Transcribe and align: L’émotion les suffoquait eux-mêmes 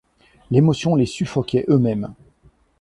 L’émotion 0.49 0.95
les 0.95 1.05
suffoquait 1.05 1.63
eux-mêmes 1.69 2.15